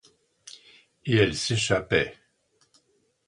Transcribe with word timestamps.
Et 1.05 1.17
elle 1.17 1.35
s'échappait. 1.35 2.17